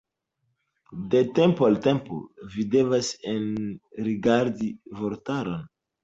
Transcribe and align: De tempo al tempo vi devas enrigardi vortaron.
De 1.09 1.19
tempo 1.39 1.67
al 1.67 1.75
tempo 1.87 2.15
vi 2.53 2.65
devas 2.75 3.09
enrigardi 3.33 4.71
vortaron. 5.03 5.61